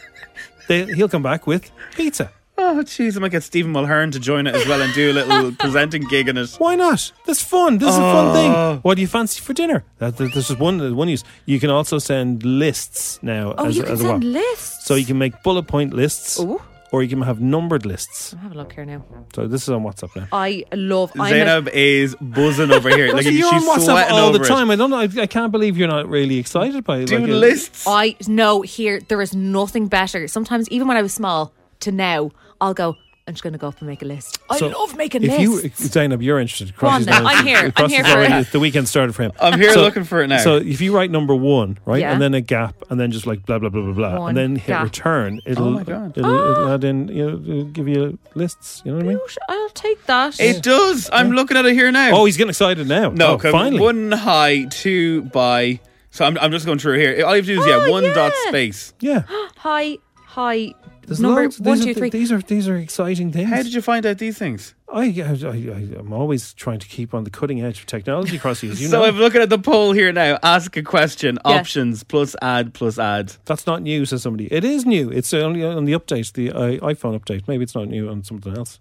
[0.69, 2.31] they, he'll come back with pizza.
[2.69, 5.15] Oh, jeez, I might get Stephen Mulhern to join it as well and do a
[5.15, 6.51] little presenting gig in it.
[6.59, 7.13] Why not?
[7.27, 7.79] That's fun.
[7.79, 8.35] This is a fun Oh.
[8.35, 8.81] thing.
[8.83, 9.85] What do you fancy for dinner?
[9.99, 11.23] That, that- this is one one use.
[11.45, 13.55] You can also send lists now.
[13.57, 14.33] Oh, as, you can as send well.
[14.43, 14.87] lists.
[14.87, 16.61] So you can make bullet point lists, Ooh.
[16.93, 18.35] or you can have numbered lists.
[18.35, 19.05] I have a look here now.
[19.35, 20.27] So this is on WhatsApp now.
[20.33, 21.13] I love.
[21.15, 23.07] I'm a- Zeinab is buzzing over here.
[23.15, 24.49] like Rosie, you're she's on WhatsApp sweating all the over it.
[24.49, 24.71] time.
[24.71, 24.99] I don't know.
[24.99, 27.07] I, I can't believe you're not really excited by it.
[27.09, 27.85] Do Like, uh, lists.
[27.87, 30.27] I know here there is nothing better.
[30.29, 32.97] Sometimes even when I was small to now, I'll go.
[33.29, 34.39] I'm just going to go up and make a list.
[34.49, 35.81] I So love making if lists.
[35.81, 36.77] you, Zeinab, you're interested.
[36.77, 37.25] Go on Crossy's then.
[37.25, 37.73] now- I'm here.
[37.75, 38.53] I'm here for already- it.
[38.53, 39.33] The weekend started for him.
[39.41, 40.39] I'm here looking for it now.
[40.39, 42.13] So if you write number one, right, Yeah.
[42.13, 44.39] and then a gap, and then just like blah blah blah blah blah, One and
[44.39, 44.85] then hit gap.
[44.85, 46.17] return, oh it'll Oh my God.
[46.17, 46.75] It'll, it'll ah!
[46.75, 48.83] add in, you know, it'll give you lists.
[48.85, 49.19] You know what I mean?
[49.49, 50.39] I'll take that.
[50.39, 51.11] It does.
[51.13, 52.13] I'm looking at it here now.
[52.17, 53.09] Oh, he's getting excited now.
[53.11, 53.81] no, oh, come- finally.
[53.81, 55.81] One high, two by.
[56.13, 57.27] So I'm, I'm just going through here.
[57.27, 58.15] All you have to do is, yeah, ah, one yeah.
[58.15, 58.95] dot space.
[59.01, 59.23] Yeah.
[59.57, 60.73] High, hi.
[61.07, 61.61] There's Number loads.
[61.61, 62.11] one, these two, are, three.
[62.11, 63.49] These are these are exciting things.
[63.49, 64.75] How did you find out these things?
[64.93, 68.71] I, I, I, I'm always trying to keep on the cutting edge of technology, Crossy,
[68.71, 69.05] as you so know.
[69.05, 70.39] I'm looking at the poll here now.
[70.43, 71.39] Ask a question.
[71.45, 71.53] Yeah.
[71.53, 73.35] Options plus add plus add.
[73.45, 74.53] That's not new, says somebody.
[74.53, 75.11] It is new.
[75.11, 77.47] It's only on the update, the uh, iPhone update.
[77.47, 78.81] Maybe it's not new on something else.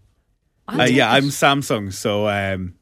[0.67, 1.11] I'll Uh, yeah.
[1.11, 1.93] I'm Samsung.
[1.93, 2.73] So um,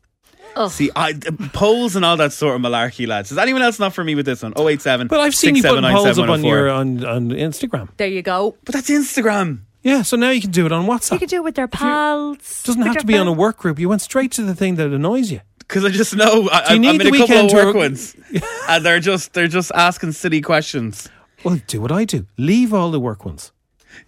[0.55, 0.71] Ugh.
[0.71, 1.13] see, I,
[1.53, 3.31] polls and all that sort of malarkey, lads.
[3.31, 4.53] Is anyone else not for me with this one?
[4.57, 7.89] 087 But I've seen you putting polls up on oh your on, on Instagram.
[7.97, 8.55] There you go.
[8.65, 9.61] But that's Instagram.
[9.83, 11.13] Yeah, so now you can do it on WhatsApp.
[11.13, 12.37] You can do it with their pals.
[12.37, 13.79] It doesn't have to be on a work group.
[13.79, 15.41] You went straight to the thing that annoys you.
[15.59, 17.73] Because I just know I, Do you I'm need in the a couple of work
[17.73, 18.15] re- ones,
[18.69, 21.09] and they're just they're just asking silly questions.
[21.43, 22.27] Well, do what I do.
[22.37, 23.51] Leave all the work ones.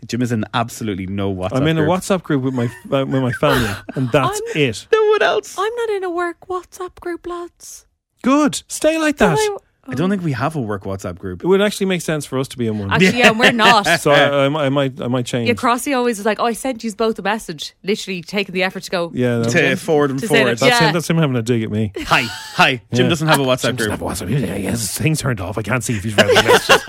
[0.07, 1.57] Jim is in absolutely no WhatsApp.
[1.57, 1.91] I'm in a group.
[1.91, 4.87] WhatsApp group with my uh, with my family, and that's I'm- it.
[4.91, 5.55] No one else.
[5.57, 7.85] I'm not in a work WhatsApp group, lads.
[8.21, 8.63] Good.
[8.67, 9.37] Stay like that.
[9.39, 11.43] I- I don't think we have a work WhatsApp group.
[11.43, 12.91] It would actually make sense for us to be in one.
[12.91, 13.85] Actually, yeah, we're not.
[13.99, 15.47] so I, I, might- I might I might change.
[15.47, 17.75] Yeah, Crossy always is like, oh, I sent you both a message.
[17.83, 19.11] Literally taking the effort to go.
[19.13, 20.57] yeah, that- To forward and To forward.
[20.57, 20.87] that- that's yeah.
[20.87, 20.93] him.
[20.95, 21.91] That's him having a dig at me.
[21.99, 22.81] Hi, hi.
[22.95, 23.09] Jim Yeah.
[23.09, 23.89] doesn't have a WhatsApp Jim group.
[23.99, 24.57] doesn't have a WhatsApp.
[24.57, 25.55] He has his things turned off.
[25.59, 26.83] I can't see if he's read the messages.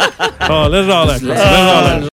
[0.48, 1.18] oh, let it all out.
[1.20, 1.22] Chris.
[1.24, 2.08] Let it all out.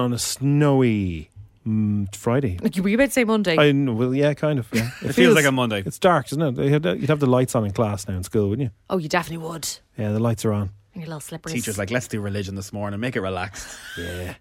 [0.00, 1.30] On a snowy
[1.66, 2.58] mm, Friday.
[2.62, 3.52] Like, you were about to say Monday.
[3.52, 4.68] I kn- well, yeah, kind of.
[4.72, 4.90] Yeah.
[5.02, 5.82] It feels like a Monday.
[5.84, 6.84] It's dark, isn't it?
[6.84, 8.74] You'd have the lights on in class now in school, wouldn't you?
[8.90, 9.68] oh, you definitely would.
[9.96, 10.70] Yeah, the lights are on.
[10.94, 11.52] And your little slippers.
[11.52, 13.00] Teachers like, let's do religion this morning.
[13.00, 13.76] Make it relaxed.
[13.96, 14.34] Yeah.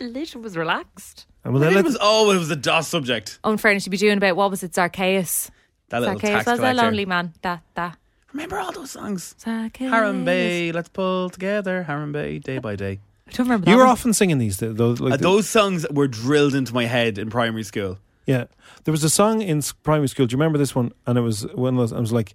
[0.00, 1.26] Religion was relaxed.
[1.44, 3.38] And well, they let, was oh, it was a DOS subject.
[3.44, 5.50] Oh, in fairness, you'd be doing about, what was it, Zacchaeus?
[5.88, 6.82] That little Zacchaeus tax was a collector.
[6.82, 7.32] lonely man.
[7.42, 7.92] Da, da.
[8.32, 9.34] Remember all those songs?
[9.40, 9.92] Zacchaeus.
[9.92, 11.84] Harambe, let's pull together.
[11.88, 13.00] Harambe, day by day.
[13.30, 13.92] I don't remember that You were one.
[13.92, 14.56] often singing these.
[14.58, 17.98] th- Those, like Uh, the- those songs were drilled into my head in primary school.
[18.26, 18.44] Yeah,
[18.84, 20.26] there was a song in s- primary school.
[20.26, 20.92] Do you remember this one?
[21.06, 21.92] And it was one of those.
[21.92, 22.34] I was like,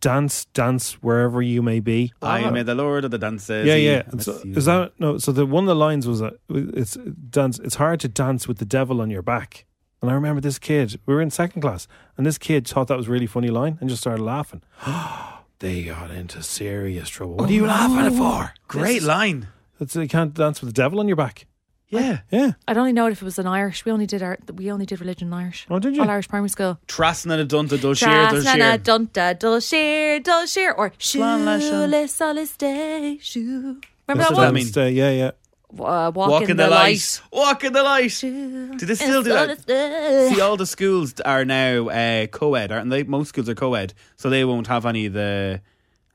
[0.00, 3.66] "Dance, dance wherever you may be." I am the Lord of the dances.
[3.66, 4.02] Yeah, yeah.
[4.12, 5.18] Miss So, is that no?
[5.18, 6.94] So the one of the lines was that it's
[7.30, 7.58] dance.
[7.60, 9.64] It's hard to dance with the devil on your back.
[10.00, 10.98] And I remember this kid.
[11.06, 13.78] We were in second class, and this kid thought that was a really funny line
[13.80, 14.62] and just started laughing.
[15.60, 17.36] they got into serious trouble.
[17.36, 18.54] What are you laughing for?
[18.66, 19.46] Great line.
[19.82, 21.46] It's, you can't dance with the devil on your back.
[21.88, 22.20] Yeah.
[22.30, 22.52] Yeah.
[22.66, 23.84] I'd only know it if it was in Irish.
[23.84, 25.66] We only did our we only did religion in Irish.
[25.68, 26.00] Oh, did you?
[26.02, 26.78] All Irish primary school.
[26.88, 28.78] Trasna a dunta dul sheer dul Trasna sheer.
[28.78, 33.42] dunta dul sheer dul sheer or Slán leis an- shule solis day shoe.
[33.42, 34.54] Remember What that does one?
[34.54, 34.96] that mean?
[34.96, 35.30] Yeah, yeah.
[35.72, 37.20] Uh, walk, Walk in, the, light.
[37.32, 38.18] Walk in the light.
[38.20, 40.30] Do they still do that?
[40.34, 43.04] See, all the schools are now uh, co-ed, aren't they?
[43.04, 45.62] Most schools are co-ed, so they won't have any of the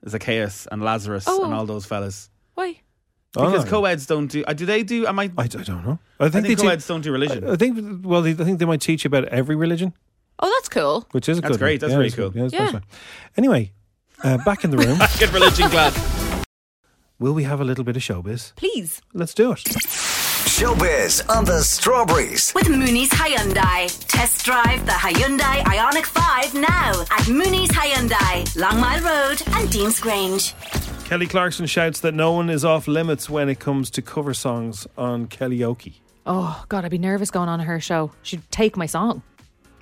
[0.08, 1.44] Zacchaeus and Lazarus Oh.
[1.44, 2.30] and all those fellas.
[2.54, 2.82] Why?
[3.46, 3.70] Because Oh.
[3.70, 4.44] co-eds don't do.
[4.48, 5.06] Uh, do they do?
[5.08, 5.32] Am I?
[5.38, 6.00] I, I don't know.
[6.20, 7.48] I I think, think, do- co-eds don't do religion.
[7.48, 8.06] I, I think.
[8.06, 9.94] Well, they, I think they might teach you about every religion,
[10.40, 11.08] Oh, that's cool.
[11.12, 11.60] which is a That's good.
[11.60, 11.82] great.
[11.82, 11.90] one.
[11.90, 12.32] That's Yeah, really cool.
[12.36, 12.72] Yeah, Yeah.
[12.72, 12.84] nice.
[13.38, 13.72] Anyway,
[14.24, 15.00] uh, back in the room.
[15.20, 15.94] Good religion class.
[17.20, 18.54] Will we have a little bit of showbiz?
[18.56, 19.02] Please.
[19.14, 19.58] Let's do it.
[20.48, 22.52] Showbiz on the Strawberries.
[22.56, 23.90] With Mooney's Hyundai.
[24.08, 30.54] Test drive the Hyundai Ioniq 5 now at Mooney's Hyundai, Long Mile Road and Deansgrange.
[31.08, 34.86] Kelly Clarkson shouts that no one is off limits when it comes to cover songs
[34.98, 35.94] on Kellyoke.
[36.26, 38.12] Oh God, I'd be nervous going on her show.
[38.24, 39.22] She'd take my song.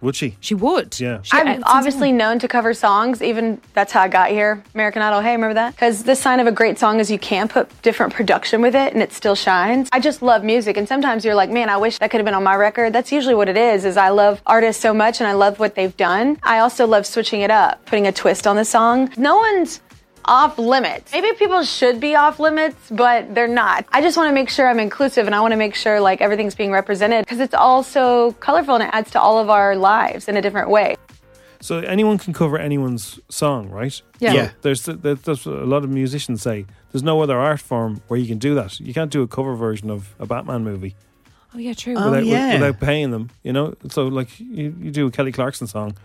[0.02, 0.38] Would she?
[0.40, 1.00] She would.
[1.00, 1.24] Yeah.
[1.24, 2.18] She, I'm obviously insane.
[2.18, 3.24] known to cover songs.
[3.24, 4.64] Even that's how I got here.
[4.76, 5.22] American Idol.
[5.22, 5.74] Hey, remember that?
[5.74, 8.94] Because the sign of a great song is you can put different production with it,
[8.94, 9.90] and it still shines.
[9.92, 12.36] I just love music, and sometimes you're like, man, I wish that could have been
[12.36, 12.94] on my record.
[12.94, 13.84] That's usually what it is.
[13.84, 16.38] Is I love artists so much, and I love what they've done.
[16.44, 19.12] I also love switching it up, putting a twist on the song.
[19.18, 19.80] No one's
[20.28, 21.12] off limits.
[21.14, 23.86] Maybe people should be off limits, but they're not.
[23.92, 26.22] I just want to make sure I'm inclusive and I want to make sure like
[26.22, 29.76] everything's being represented because it's all so colorful and it adds to all of our
[29.76, 30.96] lives in a different way.
[31.62, 34.00] So anyone can cover anyone's song, right?
[34.20, 34.34] Yeah.
[34.34, 34.52] Yeah.
[34.62, 38.28] There's there- there's a lot of musicians say there's no other art form where you
[38.28, 38.80] can do that.
[38.80, 40.96] You can't do a cover version of a Batman movie
[41.54, 41.94] Oh yeah, true.
[41.98, 43.30] Oh, without, wi- without paying them.
[43.42, 45.96] You know, so like you, you do a Kelly Clarkson song,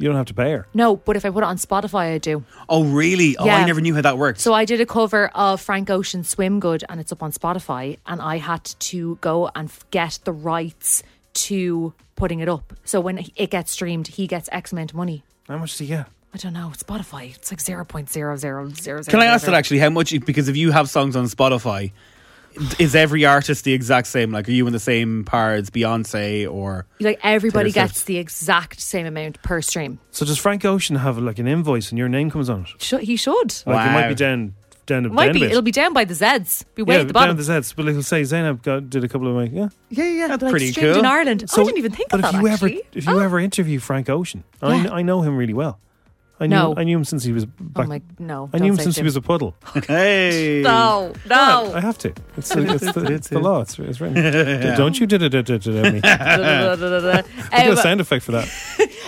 [0.00, 0.66] you don't have to pay her.
[0.74, 2.42] No, but if I put it on Spotify, I do.
[2.68, 3.36] Oh, really?
[3.36, 3.56] Oh, Yeah.
[3.58, 4.40] I never knew how that worked.
[4.40, 7.98] So I did a cover of Frank Ocean's Swim Good and it's up on Spotify
[8.06, 11.02] and I had to go and f- get the rights
[11.34, 12.72] to putting it up.
[12.84, 15.22] So when it gets streamed, he gets X amount of money.
[15.48, 16.06] How much do you get?
[16.32, 16.72] I don't know.
[16.76, 19.08] Spotify, it's like 0.0000.
[19.08, 19.78] Can I ask that actually?
[19.80, 20.10] How much?
[20.24, 21.92] Because if you have songs on Spotify,
[22.78, 24.32] is every artist the exact same?
[24.32, 26.86] Like, are you in the same par as Beyonce or?
[27.00, 28.06] Like everybody Taylor gets Swift?
[28.06, 29.98] the exact same amount per stream.
[30.10, 32.82] So does Frank Ocean have like an invoice and your name comes on it?
[32.82, 33.54] Should, he should.
[33.66, 34.14] Like it might be Wow.
[34.14, 34.54] down
[34.86, 35.38] down, Might down be.
[35.40, 35.50] a bit.
[35.52, 36.64] It'll be down by the Zeds.
[36.74, 37.36] Be way yeah, at the bottom.
[37.36, 37.76] down the Zs.
[37.76, 39.68] But it'll say Zeinab got, did a couple of my yeah.
[39.88, 40.26] yeah, yeah.
[40.28, 40.98] That's like pretty streamed cool.
[41.00, 41.48] in Ireland.
[41.48, 42.72] So- I didn't even think But of if that you actually.
[42.78, 43.18] ever if you oh.
[43.20, 44.82] ever interview Frank Ocean, I, Yeah.
[44.82, 45.78] kn- I know him really well.
[46.40, 46.74] I knew No.
[46.76, 47.84] I knew him since he was back.
[47.84, 48.48] oh my no!
[48.52, 49.04] I knew him since Jim.
[49.04, 49.54] he was a puddle.
[49.86, 50.62] Hey.
[50.64, 51.36] No, no!
[51.36, 51.80] I no.
[51.80, 52.14] have to.
[52.36, 53.60] It's, the- it's, the, it's the law.
[53.60, 54.76] It's, it's written.
[54.76, 56.00] Don't you did it me.
[56.00, 58.48] Give uh, a sound effect for that.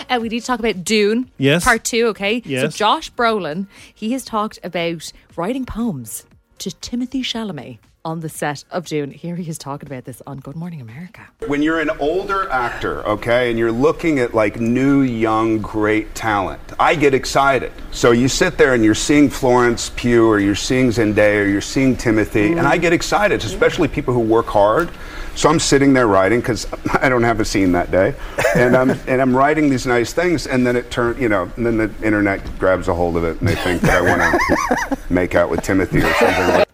[0.09, 1.31] uh, we need to talk about Dune.
[1.37, 1.63] Yes.
[1.63, 2.41] Part two, okay?
[2.43, 6.25] So Josh Brolin, he has talked about writing poems
[6.59, 9.11] to Timothée Chalamet on the set of Dune.
[9.11, 11.25] Here he is talking about this on Good Morning America.
[11.47, 16.59] When you're an older actor, okay, and you're looking at like new, young, great talent,
[16.79, 17.71] I get excited.
[17.91, 21.61] So you sit there and you're seeing Florence Pugh, or you're seeing Zendaya, or you're
[21.61, 24.89] seeing Timothy, and I get excited, especially people who work hard.
[25.35, 26.67] So I'm sitting there writing because
[27.01, 28.15] I don't have a scene that day,
[28.55, 31.65] and I'm and I'm writing these nice things, and then it turn, you know, and
[31.65, 34.97] then the internet grabs a hold of it, and they think that I want to
[35.13, 36.47] make out with Timothy or something.
[36.49, 36.72] like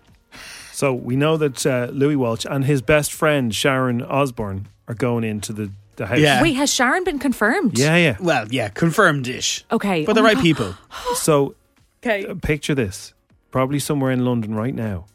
[0.80, 5.26] So we know that uh, Louis Walsh and his best friend Sharon Osbourne are going
[5.26, 6.20] into the, the house.
[6.20, 6.42] Yeah.
[6.42, 7.78] Wait, has Sharon been confirmed?
[7.78, 8.16] Yeah, yeah.
[8.18, 9.66] Well, yeah, confirmed ish.
[9.74, 10.06] Okay.
[10.06, 10.42] For the oh my right God.
[10.42, 10.76] people.
[11.16, 11.56] So
[12.02, 12.26] Okay.
[12.26, 13.14] uh, picture this.
[13.52, 15.08] Probably somewhere in London right now.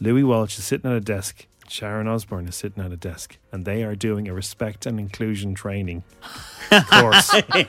[0.00, 1.44] Louis Walsh is sitting at a desk.
[1.70, 3.38] Sharon Osbourne is sitting at a desk.
[3.52, 6.02] And they are doing a respect and inclusion training
[6.72, 7.30] Of course.
[7.52, 7.62] they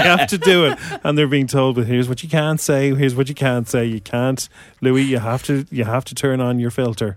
[0.00, 0.78] have to do it.
[1.04, 3.84] And they're being told, well, here's what you can't say, here's what you can't say.
[3.84, 4.48] You can't
[4.80, 7.16] Louis, you have to you have to turn on your filter.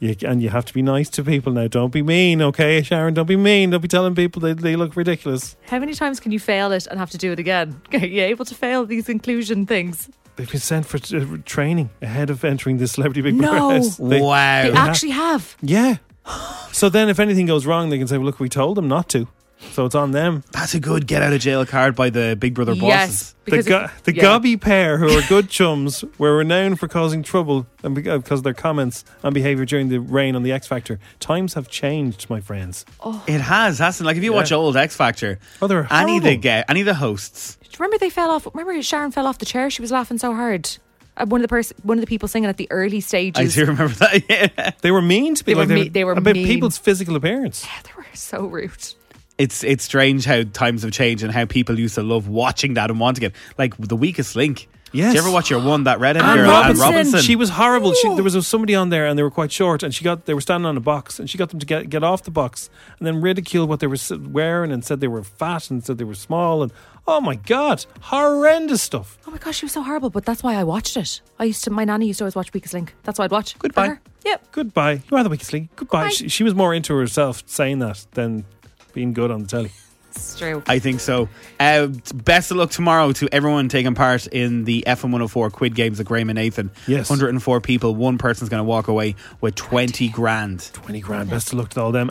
[0.00, 1.68] You, and you have to be nice to people now.
[1.68, 3.12] Don't be mean, okay, Sharon?
[3.12, 3.68] Don't be mean.
[3.68, 5.56] Don't be telling people they, they look ridiculous.
[5.66, 7.82] How many times can you fail it and have to do it again?
[7.92, 10.08] Are you able to fail these inclusion things?
[10.40, 13.50] They've been sent for uh, training ahead of entering the Celebrity Big No.
[13.50, 13.96] Brother house.
[13.98, 14.62] They- Wow.
[14.62, 15.56] They have- actually have.
[15.62, 15.96] Yeah.
[16.72, 19.08] So then, if anything goes wrong, they can say, "Well, look, we told them not
[19.10, 19.26] to."
[19.72, 20.42] So it's on them.
[20.52, 22.88] That's a good get out of jail card by the Big Brother bosses.
[22.88, 24.22] Yes, The, because go- it- the yeah.
[24.22, 28.44] Gobby pair, who are good chums, were renowned for causing trouble and uh, because of
[28.44, 30.98] their comments and behaviour during the reign on the X Factor.
[31.20, 32.84] Times have changed, my friends.
[33.00, 33.22] Oh.
[33.28, 34.06] It has, hasn't.
[34.06, 34.38] Like if you Yeah.
[34.38, 36.42] watch old X Factor, Oh, they're any of the horrible.
[36.42, 37.56] ge- any of the hosts.
[37.62, 38.48] Do you remember they fell off?
[38.52, 39.70] Remember Sharon fell off the chair?
[39.70, 40.68] She was laughing so hard.
[41.16, 43.56] Uh, one of the person, one of the people singing at the early stages.
[43.56, 44.22] I do remember that.
[44.56, 45.66] Yeah, They were mean to They people.
[45.66, 46.46] were me- they were about mean.
[46.46, 47.64] people's physical appearance.
[47.64, 48.94] Yeah, They were so rude.
[49.40, 52.90] It's it's strange how times have changed and how people used to love watching that
[52.90, 53.34] and wanting it.
[53.56, 54.68] Like the weakest link.
[54.92, 55.12] Yes.
[55.12, 56.84] Did you ever watch your one that redhead Anne girl, Robinson.
[56.84, 57.20] Anne Robinson?
[57.20, 57.94] She was horrible.
[57.94, 60.34] She, there was somebody on there, and they were quite short, and she got they
[60.34, 62.68] were standing on a box, and she got them to get get off the box,
[62.98, 63.96] and then ridiculed what they were
[64.28, 66.72] wearing, and said they were fat, and said they were small, and
[67.06, 69.16] oh my god, horrendous stuff.
[69.26, 70.10] Oh my gosh, she was so horrible.
[70.10, 71.22] But that's why I watched it.
[71.38, 71.70] I used to.
[71.70, 72.94] My nanny used to always watch Weakest Link.
[73.04, 73.58] That's why I'd watch.
[73.58, 73.98] Goodbye.
[74.24, 74.52] Yep.
[74.52, 75.02] Goodbye.
[75.10, 75.70] You are the weakest link.
[75.76, 76.10] Goodbye.
[76.10, 78.44] She, she was more into herself saying that than
[78.92, 79.70] being good on the telly.
[80.10, 80.62] It's true.
[80.66, 81.28] I think so.
[81.58, 86.00] Uh, best of luck tomorrow to everyone taking part in the FM 104 Quid Games
[86.00, 86.70] at Graham and Nathan.
[86.86, 87.08] Yes.
[87.08, 87.94] 104 people.
[87.94, 90.68] One person's going to walk away with 20 grand.
[90.72, 91.30] 20 grand.
[91.30, 92.10] Best of luck to all them.